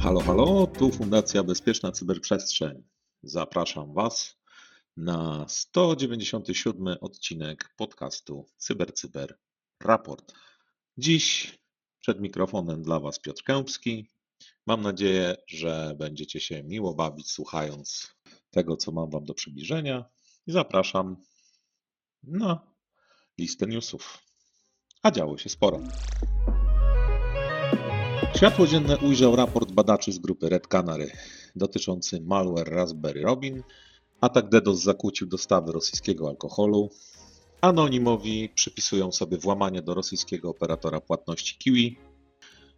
[0.00, 2.82] Halo, halo, tu Fundacja Bezpieczna Cyberprzestrzeń.
[3.22, 4.36] Zapraszam Was
[4.96, 9.38] na 197 odcinek podcastu CyberCyber Cyber
[9.80, 10.32] Raport.
[10.98, 11.58] Dziś
[12.00, 14.08] przed mikrofonem dla Was Piotr Kępski.
[14.66, 18.13] Mam nadzieję, że będziecie się miło bawić słuchając
[18.54, 20.04] tego, co mam Wam do przybliżenia
[20.46, 21.16] i zapraszam
[22.22, 22.60] na
[23.38, 24.18] listę newsów.
[25.02, 25.80] A działo się sporo.
[28.36, 31.10] Światło dzienne ujrzał raport badaczy z grupy Red Canary
[31.56, 33.62] dotyczący malware Raspberry Robin.
[34.20, 36.90] Atak DDoS zakłócił dostawy rosyjskiego alkoholu.
[37.60, 41.98] Anonimowi przypisują sobie włamanie do rosyjskiego operatora płatności Kiwi.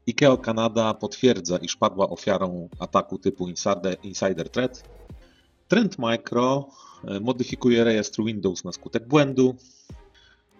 [0.08, 4.82] IKEA Kanada potwierdza, iż padła ofiarą ataku typu Insider, Insider Threat.
[5.68, 6.68] Trend Micro
[7.04, 9.54] e, modyfikuje rejestr Windows na skutek błędu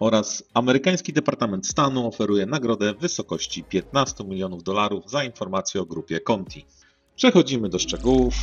[0.01, 6.21] oraz amerykański Departament Stanu oferuje nagrodę w wysokości 15 milionów dolarów za informację o grupie
[6.21, 6.65] Conti.
[7.17, 8.35] Przechodzimy do szczegółów.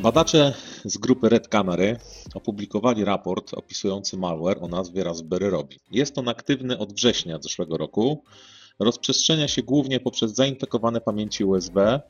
[0.00, 1.96] Badacze z grupy Red Canary
[2.34, 5.78] opublikowali raport opisujący malware o nazwie Raspberry Robin.
[5.90, 8.24] Jest on aktywny od września zeszłego roku.
[8.78, 12.00] Rozprzestrzenia się głównie poprzez zainfekowane pamięci USB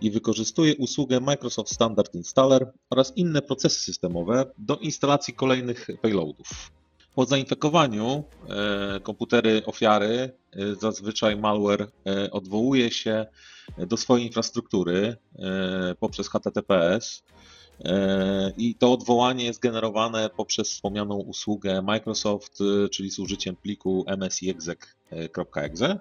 [0.00, 6.70] i wykorzystuje usługę Microsoft Standard Installer oraz inne procesy systemowe do instalacji kolejnych payloadów.
[7.16, 10.14] Po zainfekowaniu e, komputery ofiary,
[10.52, 13.26] e, zazwyczaj malware e, odwołuje się
[13.78, 15.16] do swojej infrastruktury
[16.00, 17.22] poprzez HTTPS
[18.56, 22.58] i to odwołanie jest generowane poprzez wspomnianą usługę Microsoft,
[22.92, 26.00] czyli z użyciem pliku msiexec.exe.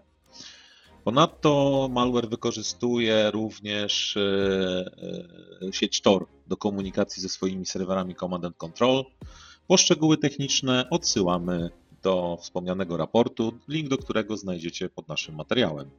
[1.05, 4.17] Ponadto malware wykorzystuje również
[5.71, 9.05] sieć Tor do komunikacji ze swoimi serwerami Command and Control.
[9.67, 11.69] Poszczegóły techniczne odsyłamy
[12.03, 15.89] do wspomnianego raportu, link do którego znajdziecie pod naszym materiałem.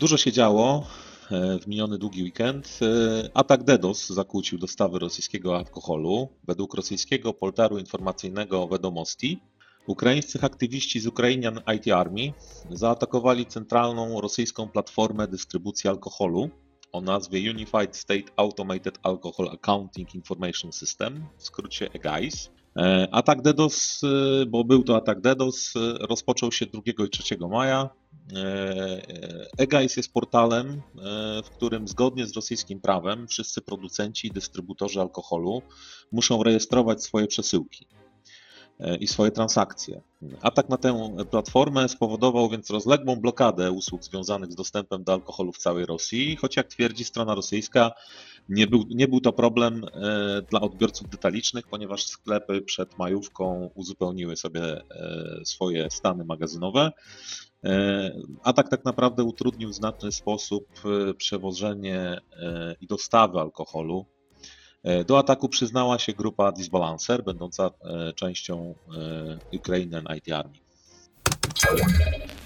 [0.00, 0.86] Dużo się działo
[1.30, 2.78] e, w miniony długi weekend.
[2.82, 6.28] E, atak DDoS zakłócił dostawy rosyjskiego alkoholu.
[6.44, 9.40] Według rosyjskiego portalu informacyjnego Vedomosti
[9.88, 12.32] ukraińscy aktywiści z Ukrainian IT Army
[12.70, 16.50] zaatakowali centralną rosyjską platformę dystrybucji alkoholu
[16.92, 22.50] o nazwie Unified State Automated Alcohol Accounting Information System, w skrócie EGAIS.
[22.76, 27.48] E, atak DDoS, e, bo był to atak DDoS, e, rozpoczął się 2 i 3
[27.48, 27.90] maja.
[29.58, 30.82] EGAIS jest portalem,
[31.44, 35.62] w którym zgodnie z rosyjskim prawem wszyscy producenci i dystrybutorzy alkoholu
[36.12, 37.86] muszą rejestrować swoje przesyłki
[39.00, 40.00] i swoje transakcje.
[40.42, 45.58] Atak na tę platformę spowodował więc rozległą blokadę usług związanych z dostępem do alkoholu w
[45.58, 47.90] całej Rosji, choć jak twierdzi strona rosyjska,
[48.48, 54.36] nie był, nie był to problem e, dla odbiorców detalicznych, ponieważ sklepy przed majówką uzupełniły
[54.36, 54.80] sobie e,
[55.44, 56.90] swoje stany magazynowe.
[57.64, 58.12] E,
[58.42, 60.66] atak tak naprawdę utrudnił w znaczny sposób
[61.16, 62.20] przewożenie
[62.80, 64.17] i dostawę alkoholu E,
[65.06, 68.74] do ataku przyznała się grupa Disbalancer, będąca e, częścią
[69.52, 70.58] e, Ukrainian IT Army.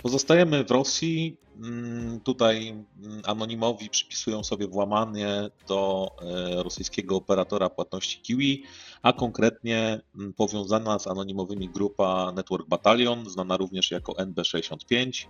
[0.02, 1.36] Pozostajemy w Rosji.
[1.62, 6.10] Mm, tutaj mm, anonimowi przypisują sobie włamanie do
[6.56, 8.64] rosyjskiego operatora płatności Kiwi,
[9.02, 15.26] a konkretnie mm, powiązana z anonimowymi grupa Network Battalion, znana również jako NB65.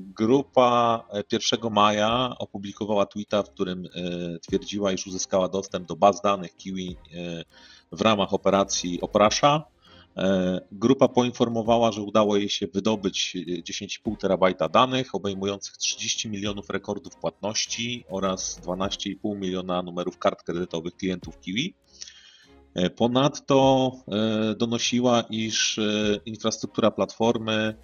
[0.00, 3.88] Grupa 1 maja opublikowała tweeta, w którym
[4.42, 6.96] twierdziła, iż uzyskała dostęp do baz danych Kiwi
[7.92, 9.75] w ramach operacji Oprasza.
[10.72, 18.04] Grupa poinformowała, że udało jej się wydobyć 10,5 terabajta danych obejmujących 30 milionów rekordów płatności
[18.08, 21.74] oraz 12,5 miliona numerów kart kredytowych klientów Kiwi.
[22.96, 23.92] Ponadto
[24.56, 25.80] donosiła, iż
[26.26, 27.74] infrastruktura platformy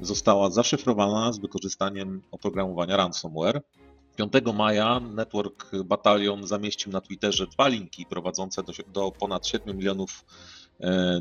[0.00, 3.62] została zaszyfrowana z wykorzystaniem oprogramowania ransomware.
[4.16, 10.24] 5 maja Network Battalion zamieścił na Twitterze dwa linki prowadzące do, do ponad 7 milionów
[10.24, 10.59] e,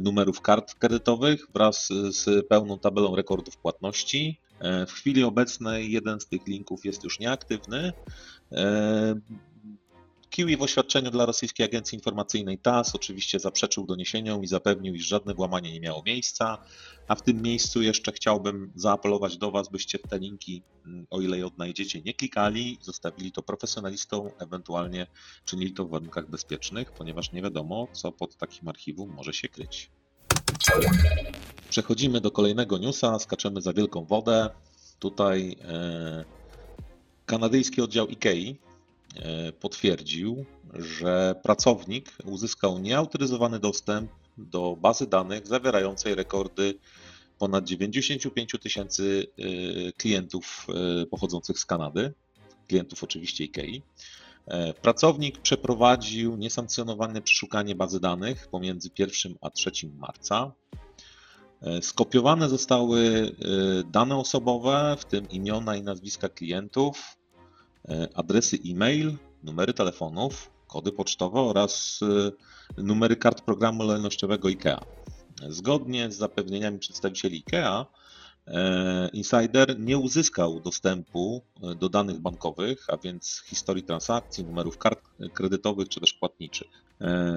[0.02, 4.40] numerów kart kredytowych wraz z pełną tabelą rekordów płatności.
[4.60, 7.94] E, w chwili obecnej jeden z tych linków jest już nieaktywny.
[10.40, 15.34] Kiwi w oświadczeniu dla rosyjskiej agencji informacyjnej TASS oczywiście zaprzeczył doniesieniom i zapewnił, iż żadne
[15.34, 16.58] włamanie nie miało miejsca.
[17.08, 21.38] A w tym miejscu jeszcze chciałbym zaapelować do Was, byście te linki, mm, o ile
[21.38, 25.08] je odnajdziecie, nie klikali, zostawili to profesjonalistom, ewentualnie
[25.46, 29.92] czynili to w warunkach bezpiecznych, ponieważ nie wiadomo, co pod takim archiwum może się kryć.
[31.70, 34.50] Przechodzimy do kolejnego newsa, skaczemy za wielką wodę.
[35.00, 35.56] Tutaj.
[35.62, 36.26] E,
[37.26, 38.69] Kanadyjski oddział IKEA
[39.60, 46.74] potwierdził, że pracownik uzyskał nieautoryzowany dostęp do bazy danych zawierającej rekordy
[47.38, 49.28] ponad 95 tysięcy
[49.98, 50.68] klientów
[51.12, 52.14] pochodzących z Kanady,
[52.68, 53.82] klientów oczywiście IKEA.
[54.82, 60.52] Pracownik przeprowadził niesankcjonowane przeszukanie bazy danych pomiędzy 1 a 3 marca.
[61.82, 63.32] Skopiowane zostały
[63.92, 67.19] dane osobowe, w tym imiona i nazwiska klientów,
[68.14, 72.00] adresy e-mail, numery telefonów, kody pocztowe oraz
[72.78, 74.80] numery kart programu lojalnościowego IKEA.
[75.50, 77.86] Zgodnie z zapewnieniami przedstawicieli IKEA,
[79.14, 81.42] insider nie uzyskał dostępu
[81.80, 85.02] do danych bankowych, a więc historii transakcji, numerów kart
[85.34, 86.68] kredytowych czy też płatniczych.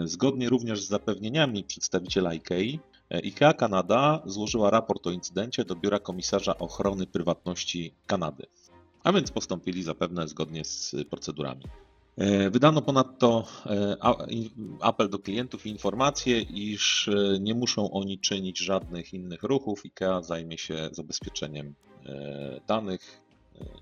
[0.04, 2.78] Zgodnie również z zapewnieniami przedstawiciela IKEA,
[3.10, 8.46] IKEA Kanada złożyła raport o incydencie do Biura Komisarza Ochrony Prywatności Kanady,
[9.04, 11.64] a więc postąpili zapewne zgodnie z procedurami.
[12.50, 13.46] Wydano ponadto
[14.81, 17.10] apel do klientów i informację, iż
[17.40, 19.82] nie muszą oni czynić żadnych innych ruchów.
[19.84, 21.75] IKEA zajmie się zabezpieczeniem
[22.66, 23.20] danych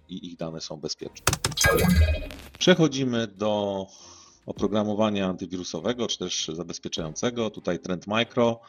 [0.09, 1.27] i ich dane są bezpieczne.
[2.59, 3.87] Przechodzimy do
[4.47, 7.51] oprogramowania antywirusowego czy też zabezpieczającego.
[7.51, 8.61] Tutaj Trend Micro.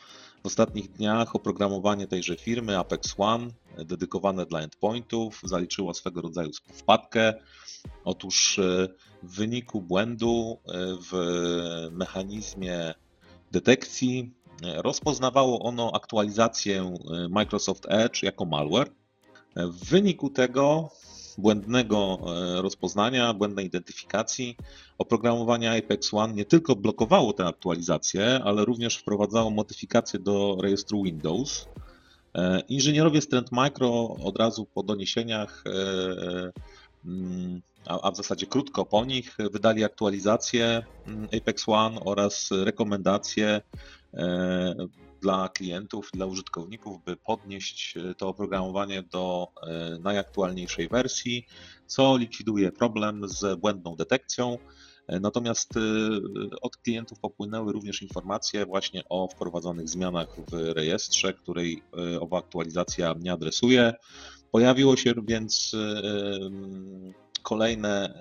[0.44, 7.34] W ostatnich dniach oprogramowanie tejże firmy Apex One, dedykowane dla endpointów, zaliczyło swego rodzaju wpadkę.
[8.04, 8.60] Otóż
[9.24, 10.58] w wyniku błędu
[11.12, 12.94] w mechanizmie
[13.52, 14.34] detekcji
[14.76, 16.96] rozpoznawało ono aktualizację
[17.30, 18.92] Microsoft Edge jako malware.
[19.56, 20.90] W wyniku tego
[21.38, 22.18] błędnego
[22.62, 24.58] rozpoznania, błędnej identyfikacji,
[24.98, 31.68] oprogramowanie Apex One nie tylko blokowało tę aktualizację, ale również wprowadzało modyfikacje do rejestru Windows.
[32.68, 35.64] Inżynierowie z Trend Micro od razu po doniesieniach,
[37.86, 40.86] a w zasadzie krótko po nich, wydali aktualizację
[41.38, 43.62] Apex One oraz rekomendacje
[45.22, 49.48] dla klientów, dla użytkowników, by podnieść to oprogramowanie do
[50.00, 51.46] najaktualniejszej wersji,
[51.88, 54.58] co likwiduje problem z błędną detekcją.
[55.08, 55.74] Natomiast
[56.62, 61.84] od klientów popłynęły również informacje właśnie o wprowadzonych zmianach w rejestrze, której
[62.20, 63.94] owa aktualizacja nie adresuje.
[64.52, 65.76] Pojawiło się więc
[67.44, 68.20] kolejne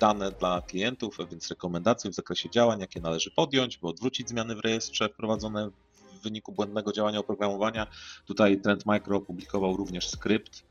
[0.00, 4.54] dane dla klientów, a więc rekomendacje w zakresie działań, jakie należy podjąć, by odwrócić zmiany
[4.54, 5.70] w rejestrze wprowadzone
[6.12, 7.86] w wyniku błędnego działania oprogramowania.
[8.26, 10.64] Tutaj Trend Micro opublikował również skrypt,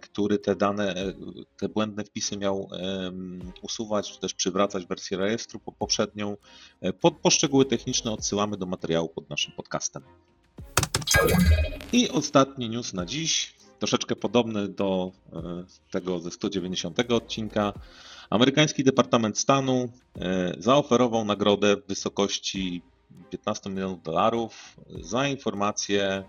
[0.00, 0.94] który te dane,
[1.56, 2.70] te błędne wpisy miał
[3.62, 6.36] usuwać, czy też przywracać wersję rejestru poprzednią.
[7.00, 10.02] Pod poszczegóły techniczne odsyłamy do materiału pod naszym podcastem.
[11.92, 15.12] I ostatni news na dziś, troszeczkę podobny do
[15.90, 17.72] tego ze 190 odcinka.
[18.30, 19.88] Amerykański Departament Stanu
[20.58, 22.82] zaoferował nagrodę w wysokości
[23.30, 26.24] 15 milionów dolarów za informacje,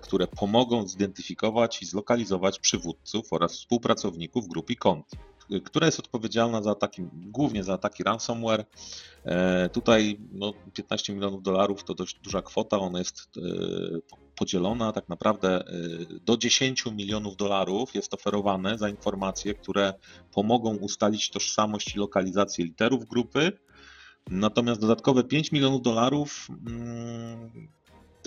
[0.00, 5.16] które pomogą zidentyfikować i zlokalizować przywódców oraz współpracowników grupy Conti,
[5.64, 8.64] która jest odpowiedzialna za ataki, głównie za ataki ransomware.
[9.72, 13.30] Tutaj no, 15 milionów dolarów to dość duża kwota, ona jest
[14.36, 15.64] podzielona tak naprawdę
[16.24, 19.94] do 10 milionów dolarów jest oferowane za informacje, które
[20.34, 23.52] pomogą ustalić tożsamość i lokalizację literów grupy.
[24.30, 26.48] Natomiast dodatkowe 5 milionów dolarów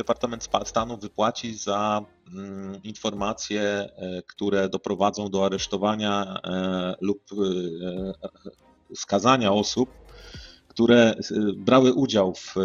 [0.03, 2.05] Departament Stanu wypłaci za
[2.83, 3.89] informacje,
[4.27, 6.41] które doprowadzą do aresztowania
[7.01, 7.23] lub
[8.95, 9.89] skazania osób,
[10.67, 11.15] które
[11.55, 12.55] brały udział w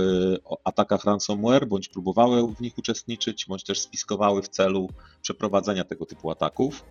[0.65, 4.89] atakach ransomware, bądź próbowały w nich uczestniczyć, bądź też spiskowały w celu
[5.23, 6.85] przeprowadzenia tego typu ataków.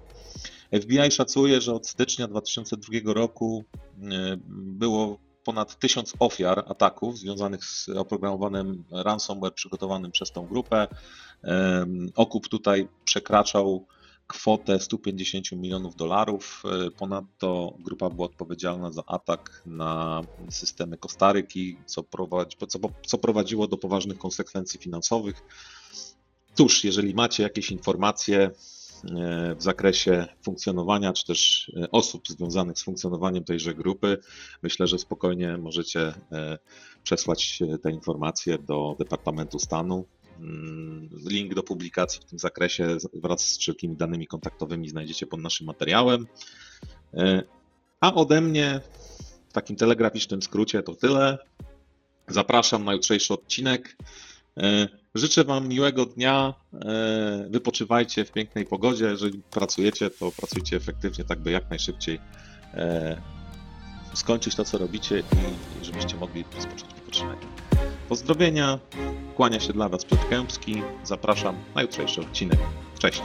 [0.82, 3.64] FBI szacuje, że od stycznia 2002 roku
[4.50, 10.88] było ponad 1000 ofiar ataków związanych z oprogramowanym ransomware przygotowanym przez tą grupę.
[12.16, 13.86] Okup tutaj przekraczał
[14.28, 16.64] kwotę 150 milionów dolarów.
[16.98, 23.78] Ponadto grupa była odpowiedzialna za atak na systemy Kostaryki, co, prowadzi, co, co prowadziło do
[23.78, 25.44] poważnych konsekwencji finansowych.
[26.54, 28.52] Cóż, jeżeli macie jakieś informacje
[29.58, 34.18] w zakresie funkcjonowania, czy też osób związanych z funkcjonowaniem tejże grupy,
[34.64, 36.14] myślę, że spokojnie możecie
[37.04, 40.06] przesłać te informacje do Departamentu Stanu.
[41.30, 46.28] Link do publikacji w tym zakresie wraz z wszelkimi danymi kontaktowymi znajdziecie pod naszym materiałem.
[48.00, 48.82] A ode mnie
[49.50, 51.38] w takim telegraficznym skrócie to tyle.
[52.28, 53.98] Zapraszam na jutrzejszy odcinek.
[54.58, 56.54] E, Życzę Wam miłego dnia.
[56.74, 59.06] e, Wypoczywajcie w pięknej pogodzie.
[59.06, 62.20] Jeżeli pracujecie, to pracujcie efektywnie, tak by jak najszybciej
[62.74, 63.22] e,
[64.14, 67.38] skończyć to, co robicie i żebyście mogli rozpocząć wypoczynek.
[68.10, 68.80] Pozdrowienia.
[69.36, 70.82] Kłania się dla Was Piotr Kępski.
[71.04, 72.60] Zapraszam na jutrzejszy odcinek.
[73.00, 73.22] Cześć.